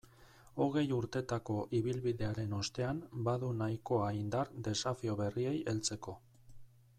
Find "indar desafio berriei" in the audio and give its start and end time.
4.21-5.55